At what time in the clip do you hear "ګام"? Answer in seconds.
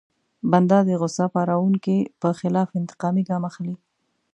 3.29-3.43